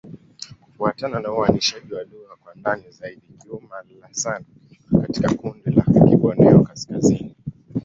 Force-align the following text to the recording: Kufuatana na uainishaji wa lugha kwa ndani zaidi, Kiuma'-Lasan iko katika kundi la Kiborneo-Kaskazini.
Kufuatana 0.63 1.19
na 1.19 1.31
uainishaji 1.33 1.93
wa 1.93 2.03
lugha 2.03 2.35
kwa 2.43 2.55
ndani 2.55 2.83
zaidi, 2.91 3.21
Kiuma'-Lasan 3.39 4.43
iko 4.71 5.01
katika 5.01 5.33
kundi 5.35 5.69
la 5.71 5.83
Kiborneo-Kaskazini. 5.83 7.35